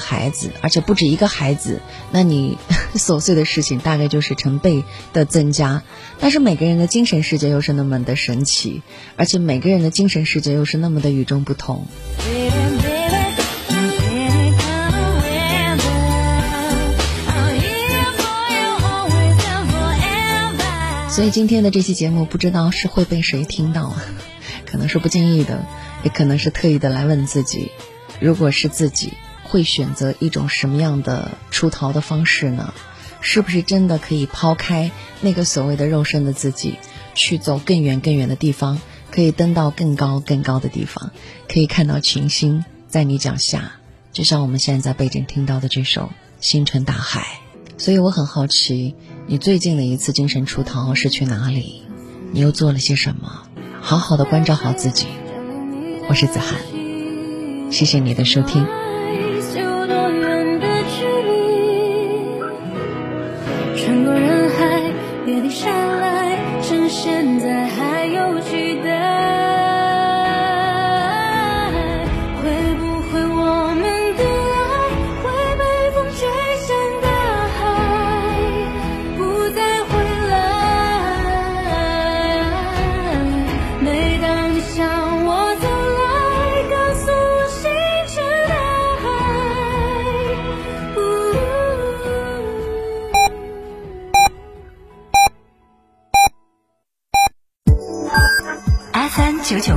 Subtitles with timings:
[0.00, 2.58] 孩子，而且不止一个孩子，那你
[2.96, 5.82] 琐碎的事情大概就是成倍的增加。
[6.18, 8.82] 但是每个人的精神世界又是那么的神奇，
[9.16, 11.86] 而且每个人的精神世界又是那么的与众不同。
[21.10, 24.02] 所以今天的这期节目，不知道是会被谁听到啊，
[24.64, 25.66] 可能是不经意的，
[26.02, 27.72] 也可能是特意的来问自己：
[28.20, 29.12] 如果是自己。
[29.50, 32.72] 会选择一种什么样的出逃的方式呢？
[33.20, 36.78] 是不是真的可以抛开那个所谓的肉身的自己，
[37.14, 38.80] 去走更远更远的地方，
[39.10, 41.10] 可以登到更高更高的地方，
[41.48, 43.72] 可以看到群星在你脚下，
[44.12, 46.02] 就像我们现在在背景听到的这首
[46.40, 47.40] 《星辰大海》。
[47.82, 48.94] 所以我很好奇，
[49.26, 51.82] 你最近的一次精神出逃是去哪里？
[52.32, 53.42] 你又做了些什么？
[53.82, 55.06] 好好的关照好自己。
[56.08, 56.58] 我是子涵，
[57.70, 58.66] 谢谢你的收听。
[65.50, 68.99] 留下来，趁现在还有期待。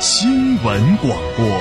[0.00, 1.60] 新闻广播，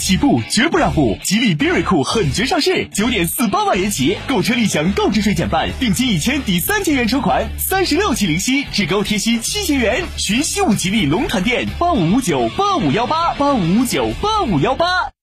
[0.00, 1.18] 起步绝不让步！
[1.22, 10.04] 吉利缤瑞酷狠绝上市，九点四八万元起，购车立享购置税减半，定金一千抵三千元车款，三十六期零息，至高贴息七千元。
[10.16, 15.15] 寻西武吉利龙潭店，八五五九八五幺八八五五九八五幺八。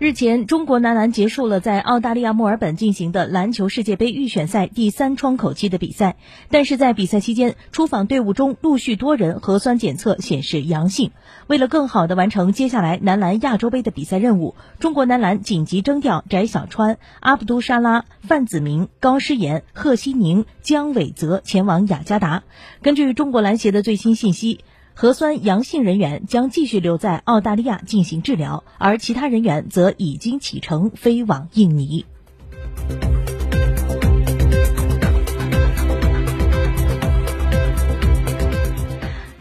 [0.00, 6.16] 日前，中国男篮结束了在澳大利亚墨尔本进行的篮球世界杯预选赛第三窗口期的比赛，
[6.48, 11.10] 但是在比赛期间，出访队伍中陆续多人核酸检测显示阳性。
[11.48, 22.42] 为了更好地完成接下来男篮亚洲杯的比赛任务，中国男篮紧急征调翟小川、阿卜杜沙拉、范子铭、高诗岩、贺希宁、姜伟泽前往雅加达。
[22.80, 24.60] 根据中国篮协的最新信息。
[25.00, 32.04] 核酸阳性人员将继续留在澳大利亚进行治疗，而其他人员则已经启程飞往印尼。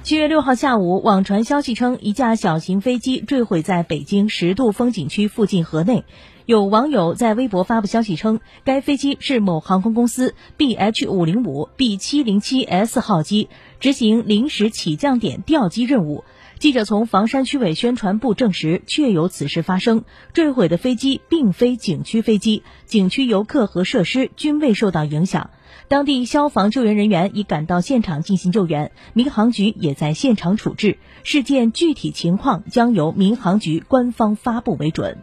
[0.10, 6.04] 七月六号下午，网传消息称一架小型飞机坠毁在北京十渡风景区附近河内。
[6.48, 16.24] 有网友在微博发布消息称，该飞机是某航空公司 BH 五零五 B 七零七 S 号机执行临时起降点调机任务。
[16.60, 20.04] 记者从房山区委宣传部证实，确有此事发生。
[20.34, 25.52] 坠毁的飞机并非景区飞机，景区游客和设施均未受到影响。
[25.88, 30.98] 当地消防救援人员已赶到现场进行救援，民航局也在现场处置。
[31.24, 35.18] 事件具体情况将由民航局官方发布为准。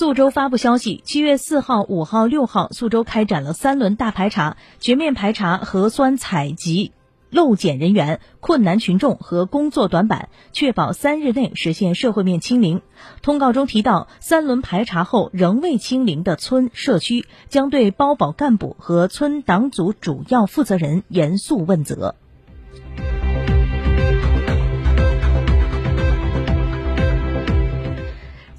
[0.00, 6.92] 宿州发布消息，七月四号、五号、六号，宿州开展了三轮大排查，全面排查核酸采集
[7.28, 12.80] 漏检人员、困难群众和工作短板，确保三日内实现社会面清零。
[13.20, 22.14] 通告中提到，三轮排查后仍未清零的村社区，将对包保干部和村党组主要负责人严肃问责。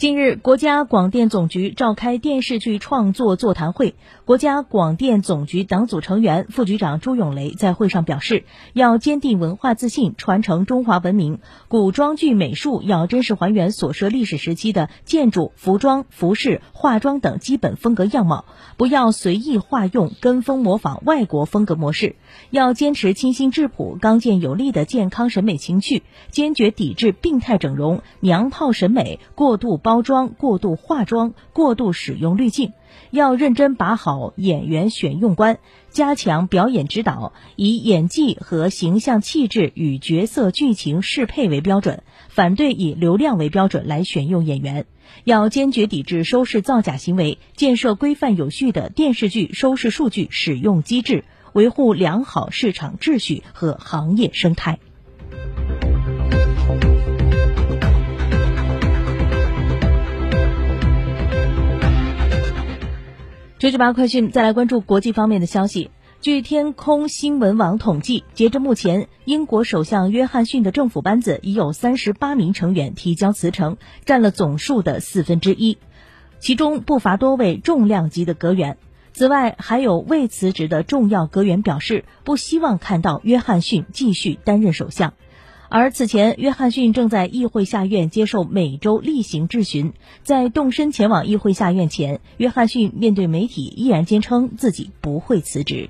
[0.01, 3.93] 近日，国家广电总局召开电视剧创作座谈会。
[4.25, 11.37] 国家广电总局党组成员、副局长朱永雷在会上表示，要坚定文化自信，传承中华文明。
[11.67, 18.45] 古装剧美术要真实还原所涉历史时期的建筑、服装、服饰、化妆等基本风格样貌，
[18.77, 22.15] 不要随意化用、跟风模仿外国风格模式。
[22.49, 26.01] 要坚持清新质朴、刚健有力的健康审美情趣，
[26.31, 29.90] 坚决抵制病态整容、娘炮审美、过度包。
[29.91, 32.71] 包装过度化妆、过度使用滤镜，
[33.09, 35.59] 要认真把好演员选用关，
[35.89, 44.85] 加强表演指导，以演技和形象气质与角色剧情适配为标准，反对以流量为标准来选用演员。
[45.25, 54.79] 要坚决抵制收视造假行为，建设规范有序的电视剧收视数据使用机制，维护良好市场秩序和行业生态。
[63.61, 65.91] 九九八快讯，再来关注国际方面的消息。
[66.19, 75.77] 据天空新闻网统计，截至目前，英国首相约翰逊的政府班子已有三十八名成员提交辞呈，占了总数的四分之一，
[76.39, 78.79] 其中不乏多位重量级的阁员。
[79.13, 85.13] 此外，还有未辞职的重要阁员表示，不希望看到约翰逊继续担任首相。
[85.73, 89.93] 而此前，约翰逊正在议会下院接受每周例行质询。
[90.21, 95.89] 在动身前往议会下院前，约翰逊面对媒体依然坚称自己不会辞职。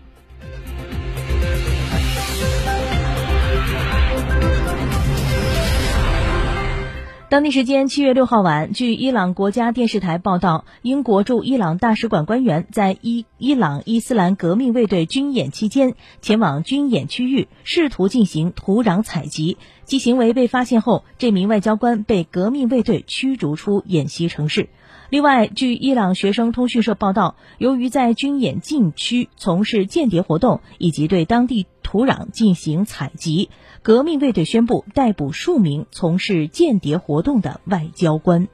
[7.29, 24.69] 当地时间七月六号晚，据伊朗国家电视台报道，英国驻伊朗大使馆官员在伊伊朗伊斯兰革命卫队军演期间，前往军演区域，试图进行土壤采集，其行为被发现后，这名外交官被革命卫队驱逐出演习城市。
[25.09, 33.49] 另外，据伊朗学生通讯社报道，由于在军演禁区从事间谍活动以及对当地土壤进行采集。
[33.81, 38.47] 革命卫队宣布逮捕数名从事间谍活动的外交官。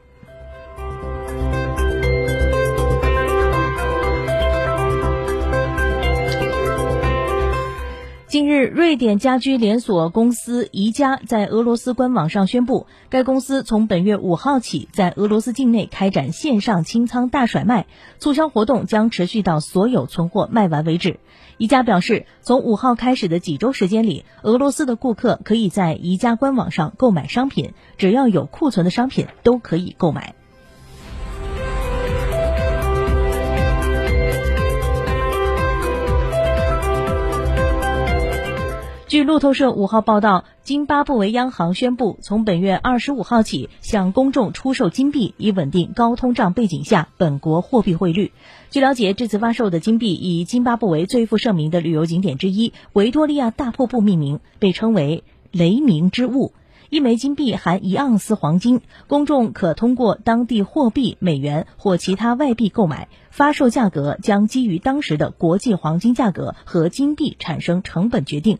[8.27, 17.88] 近日，瑞典家居连锁公司宜家在俄罗斯官网上宣布，该公司从本月五号起在俄罗斯境内开展线上清仓大甩卖，
[18.19, 21.21] 促销活动将持续到所有存货卖完为止。
[21.57, 30.35] 宜家表示，从五号开始的几周时间里，俄罗斯的顾客可以在宜家官网上购买商品，只要有库存的商品都可以购买。
[39.18, 48.31] 据路透社五号报道，津巴布韦央行宣布，从本月二十五号起向公众出售金币，以稳定高通胀背景下本国货币汇率。
[48.69, 56.54] 据了解，这次发售的金币以津巴布韦最负盛名的旅游景点之一维多利亚大瀑布命名，被称为“雷鸣之物”。
[56.90, 63.09] 一枚金币含一盎司黄金，公众可通过当地货币美元或其他外币购买。
[63.30, 68.56] 发售价格将基于当时的国际黄金价格和金币产生成本决定。